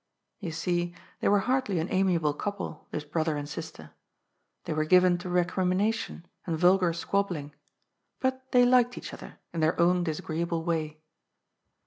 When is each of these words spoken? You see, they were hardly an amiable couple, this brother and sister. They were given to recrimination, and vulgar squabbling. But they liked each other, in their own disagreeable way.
You 0.39 0.51
see, 0.51 0.95
they 1.19 1.27
were 1.29 1.41
hardly 1.45 1.77
an 1.77 1.87
amiable 1.91 2.33
couple, 2.33 2.87
this 2.89 3.03
brother 3.03 3.37
and 3.37 3.47
sister. 3.47 3.91
They 4.63 4.73
were 4.73 4.83
given 4.83 5.19
to 5.19 5.29
recrimination, 5.29 6.25
and 6.47 6.57
vulgar 6.57 6.91
squabbling. 6.91 7.53
But 8.19 8.51
they 8.51 8.65
liked 8.65 8.97
each 8.97 9.13
other, 9.13 9.37
in 9.53 9.59
their 9.59 9.79
own 9.79 10.03
disagreeable 10.03 10.63
way. 10.63 11.03